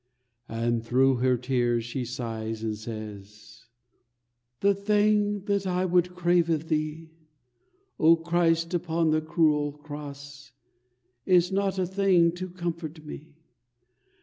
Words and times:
And 0.49 0.83
through 0.83 1.17
her 1.17 1.37
tears 1.37 1.85
she 1.85 2.05
sighs 2.05 2.63
and 2.63 2.75
says: 2.75 3.67
"The 4.61 4.73
thing 4.73 5.41
that 5.41 5.67
I 5.67 5.85
would 5.85 6.15
crave 6.15 6.49
of 6.49 6.69
Thee, 6.69 7.11
O 7.99 8.15
Christ 8.15 8.73
upon 8.73 9.11
the 9.11 9.21
cruel 9.21 9.73
Cross, 9.73 10.53
Is 11.27 11.51
not 11.51 11.77
a 11.77 11.85
thing 11.85 12.31
to 12.31 12.49
comfort 12.49 13.05
me. 13.05 13.35